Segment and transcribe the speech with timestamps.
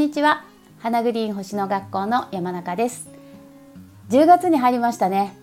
[0.00, 0.44] にちは。
[0.78, 3.06] 花グリーン星の学校の山中です。
[4.08, 5.36] 10月に入りましたね。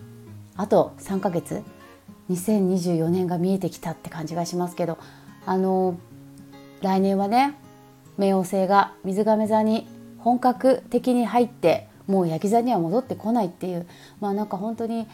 [0.56, 1.62] あと3ヶ月。
[2.28, 4.98] 2024年が見えてきたって感じがしますけど。
[5.46, 5.96] あの
[6.82, 7.54] 来年はね
[8.18, 9.86] 冥王星が水亀座に
[10.18, 13.86] 本格的に入ってもう焼き座には戻ってこないっていう。
[14.20, 15.06] まあなんか本当に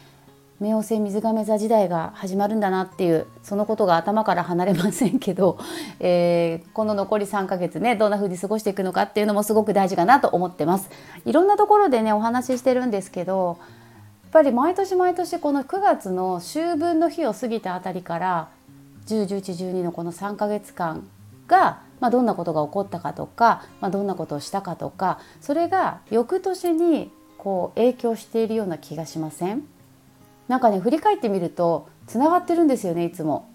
[0.61, 5.59] 冥王星水亀座時代が始まるんだなっていうそのことが頭から離れませんけど、
[5.99, 10.89] えー、この残り3ヶ月ねどんな風に過ごしていくのかっていうのもすごく大事かなと思ってます。
[11.25, 13.59] いろんなところでねお話ししてるんですけど
[14.23, 18.49] やっぱり毎年毎年この9月の秋分の日を過ぎたあたりから
[19.07, 21.07] 101112のこの3ヶ月間
[21.47, 29.74] が、まあ、どんなことが起こったかとか、まあ、どんなことをしたかとかそれが翌年にこう影響しているような気がしません？
[30.49, 33.49] なんかね振り返ってみるとつながってるんですよねいつも。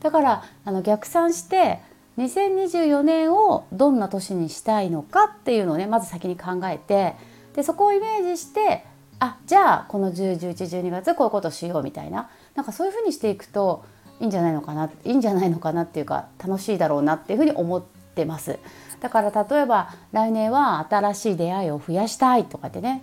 [0.00, 1.80] だからあの逆算して
[2.18, 7.14] 2024年をどんな年にしたいのかっていうのをねまず先に考えて
[7.54, 8.84] でそこをイメージして
[9.18, 13.84] あじゃあこの101112月こういうことしようみたいななんかそういうふうにしていくと
[14.20, 17.82] いいんじゃないのかないいんじゃないのかなっていうか楽しいだろうなっていうふうに思っ
[18.14, 18.58] てます。
[19.00, 23.02] だから例えば来年は新しい出会いを増やしたいとかってね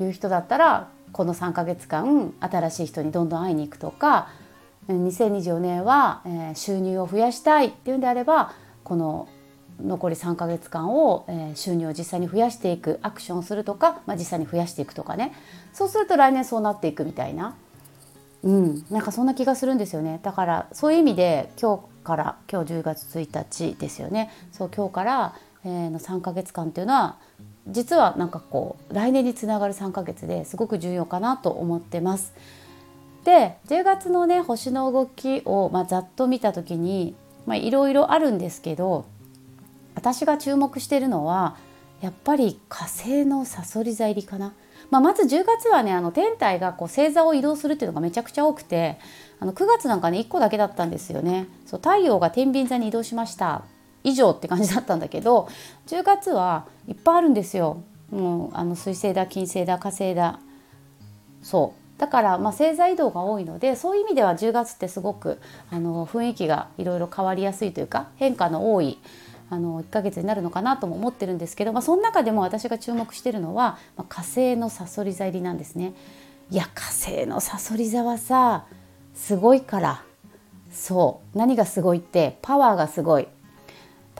[0.00, 4.28] いう人だったらこの3ヶ月間新しい人にどんどん会いに行くとか
[4.88, 6.22] 2024年は、
[6.54, 9.28] 収入を増やしたいっていうんであればこの
[9.82, 15.32] 残り3ヶ月間を、収入を実際に増やしていくアクションをするとか、まあ、実際に増やしていくとかね。
[15.72, 17.54] そうすると来年そうなっていくみたいな、
[18.42, 20.20] うん、なんかそんな気がするんですよね。
[20.22, 24.30] だからそういう意味で今日から今日10月1日ですよね。
[24.52, 27.16] そう今日から、の3ヶ月間っていうのは
[27.68, 32.34] 実はなんかこう来年につながる3ヶ月ですごく重要かなと思ってます。
[33.24, 37.14] で10月のね星の動きを、まあ、ざっと見た時に
[37.48, 39.04] いろいろあるんですけど
[39.94, 41.56] 私が注目しているのは
[42.00, 44.54] やっぱり火星のさそり座入りかな。
[44.90, 48.98] まあ、まず10月はねあの天体がこう星座を移動するっていうのがめちゃくちゃ多くて
[49.38, 51.46] あの9月なんかね1個だけだったんですよね。
[51.66, 53.64] そう太陽が天秤座に移動しました
[54.04, 55.48] 以上って感じだったんだけど
[55.86, 57.82] 10月はいっぱいあるんですよ。
[58.10, 60.40] もうあの水星だ金星だ火星だ。
[61.42, 62.00] そう。
[62.00, 65.38] だからまあ星座移動が多いのでそういう意味では10月ってすごく
[65.70, 68.98] あの雰囲気がいろいろ変わりやすいというか変化の多い
[69.50, 75.92] あの1ヶ月になるのかなとも思ってるんですけど、まあ、その中でも私が注目してるのは、まあ、火星のさそり座入りなんですね。
[76.50, 78.64] いや火星のさそり座はさ
[79.14, 80.02] すごいから。
[80.72, 81.38] そう。
[81.38, 83.28] 何がすごいってパワーがすごい。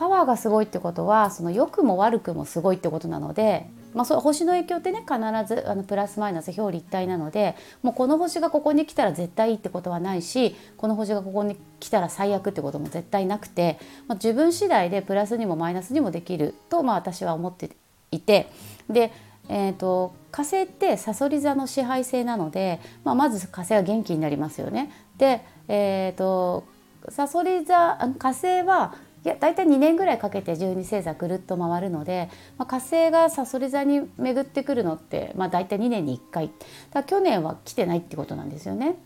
[0.01, 5.15] パワーがすごいってことはその良くも悪くもすごいってことなので、まあ、そ星の影響ってね必
[5.47, 13.79] ずあのプラスマイナス表裏一体なのでもうこの星がここに来たら絶対いいってことはないしこの星がここに来たら最悪ってことも絶対なくて、
[14.09, 17.69] まあ、自分次第でプラスにもマイナスにもできると、まあ、私は思って
[18.11, 18.51] いて
[18.89, 19.13] で
[19.53, 24.93] えーと、火星ってさそり座の支配性なので、まあ、まず火星は元気になりますよね。
[25.19, 26.65] で、えーと、
[27.09, 28.95] さそり座火星は
[29.25, 36.51] いや大体2年ぐらいかけて12星座ぐるっと回るので、まあ、火星がさそり座に巡ってくるのって、まあ、大体2年に1回。
[36.91, 38.97] だ去年は来てないってことなんですよね。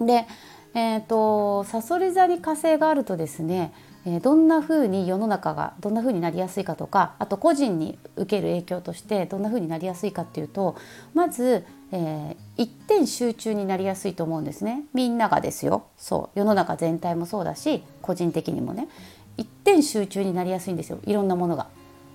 [0.00, 0.26] で、
[0.74, 3.72] えーと、さそり座に火星があるとですね
[4.22, 10.76] どんなふうに世の中がどんなふうになりやすいかとかあと個人に受ける影響としてどんなふうになりやすいかっていうと
[11.12, 14.84] まず、えー、一点集中になりやすいと思うんですね。
[14.94, 15.86] みんながですよ。
[15.96, 16.38] そう。
[16.38, 18.86] 世の中全体もそうだし個人的にもね。
[19.36, 20.98] 一点集中になりやすいんですよ。
[21.04, 21.68] いろんなものが。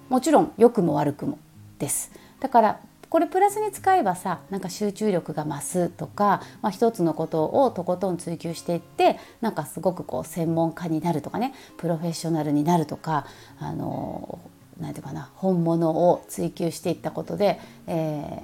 [0.09, 1.37] もちろん良くも悪くも。
[1.81, 2.11] です。
[2.39, 13.25] だからこれプラスに使えばさなんか集中力が増すとか、まあ、一つのことをとことん追求していってなんかすごくこう専門家になるとかねプロフェッショナルになるとか
[13.59, 14.39] あの
[14.79, 18.41] なんていうかな本物を追求していったことで、え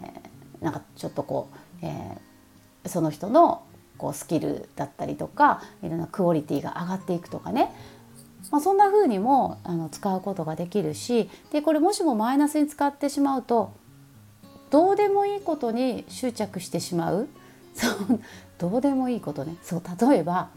[0.62, 1.48] ー、なんかちょっとこ
[1.82, 3.64] う、えー、その人の
[3.98, 7.72] こうスキルだったりとかいろんなクオリティが上がっていくとかね。
[8.52, 13.74] まあ、そんな風にもあの使うことができるしでこれもしもマイナスに使ってしまうと
[14.70, 17.28] どうでもいいことに執着してしまう。
[17.74, 18.20] そう
[18.58, 19.56] どうでもいいことね。
[19.62, 20.50] そう例えば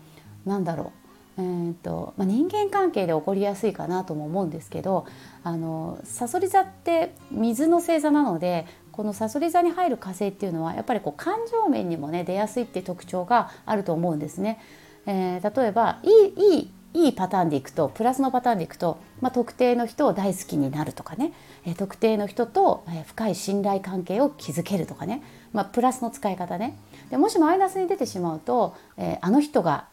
[0.46, 0.92] なんだろ
[1.36, 5.06] う、えーとまあ、人間関係で起こりやすいかなとも思うんですけど
[5.44, 14.60] あのさそり座って水の星座なのでこのさそり座に入る火星っていうのはやっぱりこう感情面にもね出やすいって特徴があると思うんですね。
[15.06, 21.32] えー、例えばいいいいいいパターンでいくとプラスのパターンでいくと、まあ、特定の人を大好きになるとかね、
[21.64, 25.22] え、特定の人と、え、深い信頼関係を築けるとかね、
[25.52, 26.76] まあ、プラスの使い方ね。
[27.10, 29.86] でもしマイナスに出てしまうと、えー、あの人が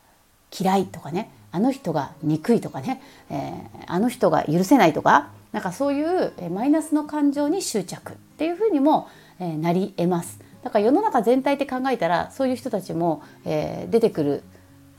[0.57, 1.31] 嫌いとかね。
[1.49, 5.29] あの人が憎いとかね、えー、あの人が許せないとか。
[5.53, 9.07] なんかそういうマイナスの感情に執着っていうふうにも、
[9.39, 10.39] えなり得ます。
[10.63, 14.43] だから世の中全体って考えたらそういう人たちも、えー、出てくる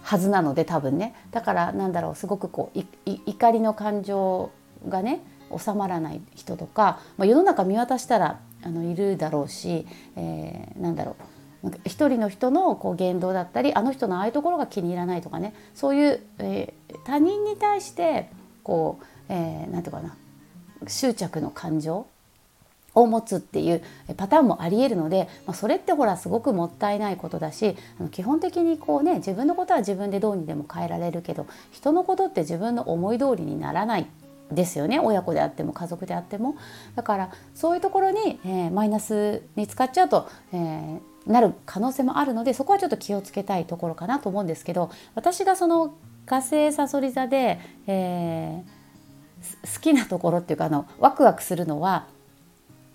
[0.02, 1.14] はずなので多分ね。
[1.30, 4.50] だからなんだろうすごくこう怒りの感情
[4.88, 5.20] がね
[5.56, 9.86] 収まらない人とか、まあ、世の中見渡したらあのいるだろうし、
[10.16, 11.70] えー、なんだろう。
[11.84, 15.54] 一人の人のこう言動だったりあの人のああいうところが気に入らないとかね。
[15.74, 18.30] そういう、えー、他人に対して
[18.62, 20.16] こう、えー、なんていうかな。
[20.86, 22.06] 執着の感情
[22.94, 23.82] を持つっていう
[24.16, 34.06] パターンもありえるので、まあ、それってほらすごくもったいないことだしあの基本的にこうね自分のことは自分でどうにでも変えられるけど人のことって自分の思い通りにならない
[34.50, 34.98] ですよね。
[34.98, 36.56] 親子であっても家族であっても。
[36.96, 45.94] だからそういうところに、えー、マイナスに使っちゃうと、えー、なる可能性もあるのでそこはちょっと気をつけたいところかなと思うんですけど私がその
[46.24, 52.06] 火星さそり座で、えー、好きなところっていうかあのワクワクするのは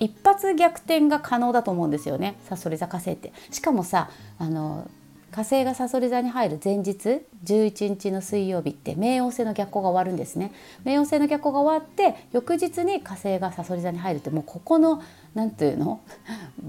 [0.03, 2.35] 一発逆転が可能だと思うんですよね。
[2.49, 3.31] さそり座火星って。
[3.51, 4.89] しかもさあの
[5.31, 10.51] 火星がさそり座に入る前日11日の水曜日って冥王星の逆行が終わるんですね。
[10.83, 15.01] 冥王星の逆行が終わって翌日に火星がさそり座に入るってもうここの
[15.35, 16.01] 何ていうの？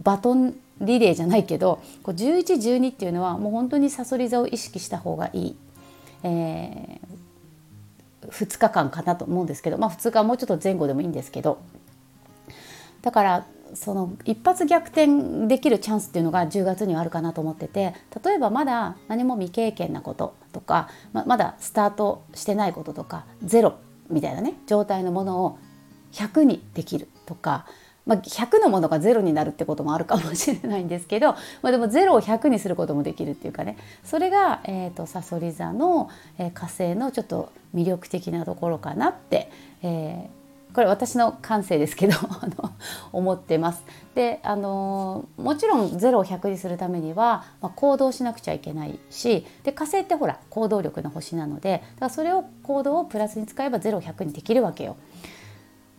[0.04, 5.56] バトンリレーじゃないけどこう1112っていうのはもう本当にさそり座を意識した方がいい、
[6.22, 11.58] えー、2日間かなと思うんですけどまあ2日はもうちょっと前後でもいいんですけど。
[13.04, 23.74] だからその一発逆転できるチャンスっていうのが10月にはあるかなと思ってて例えばまだ何も未経験なこととかままだスタートしてないこととかゼロ
[24.08, 25.58] みたいなね状態のものを
[26.12, 27.66] 100にできるとか、
[28.06, 36.08] まあ、100のものがゼロになるってこともあるかもしれないんですけど、まあ、でもゼロを100にすることもできるっていうかねそれが、えーと、さそり座の、
[36.38, 39.50] えー、火星のちょっと魅力的なところかなって、
[39.82, 40.43] えー
[40.74, 42.14] これ私の感性ですけど
[43.12, 43.84] 思ってます。
[44.14, 54.96] であのもちろん0を100にするためには、まあ、行動しなくちゃいけないしで火星ってほら行動力の星なのでだからそれを行動をプラスに使えば0を100にできるわけよ。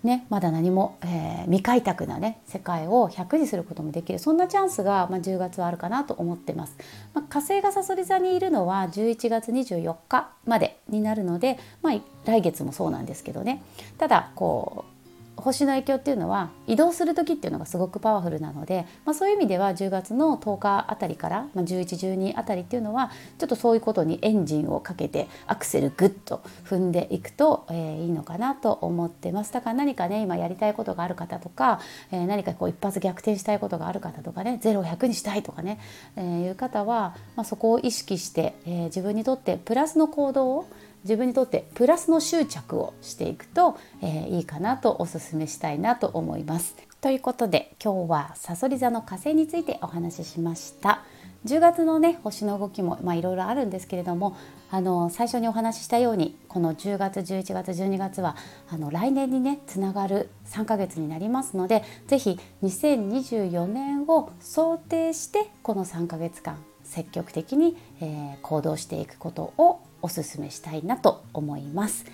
[0.06, 4.20] ね、まだ何も、えー、未開拓なね世界を100にすることもできる。
[4.20, 6.78] そんなチャンスが、まあ、10月はあるかなと思ってます、
[7.14, 13.64] まあ、火星がさそり座にいるのは11月24日までになるので、まあ、来月もそうなんですけどね。
[13.98, 14.95] ただこう
[15.38, 29.54] 星の影響っていうのは移動する時っていうのがすごくパワフルなので、まあ、そういう意味では10月の10日あたりから、まあ、1112あたりっていうのはちょっとそういうことにエンジンをかけてアクセルグッと踏んでいくと、えー、いいのかなと思ってます。
[29.54, 31.80] だから何かね今やりたいことがある方とか、
[32.12, 35.80] えー、何かこう一発逆転したいことがある方とかね0100にしたいとかね、
[36.16, 40.66] えー、いう方は、まあ、そこを意識して、えー、自分にとってプラスの行動を
[41.06, 46.76] 自分にとってプラスの執着をしていくと、えー、いいかなとおすすめしたいなと思います。
[47.00, 51.04] ということで今日はさそり座の火星についてお話ししました。
[51.46, 54.36] 10月のね星の動きもいろいろあるんですけれども
[54.72, 58.36] あの最初にお話ししたようにこの10月11月12月は
[58.68, 72.06] あの来年にねつながる3ヶ月になりますので是非2024年を想定してこの3ヶ月間積極的に、えー、行動していくことをおすすめしたいなと思います。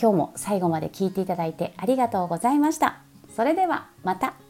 [0.00, 2.98] 今日も最後まで聞いていただいてありがとうございました。
[3.34, 4.43] それではまた。